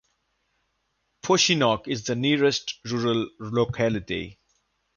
Pochinok 1.23 1.87
is 1.87 2.05
the 2.05 2.15
nearest 2.15 2.79
rural 2.87 3.29
locality. 3.39 4.39